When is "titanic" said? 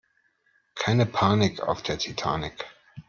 1.99-2.65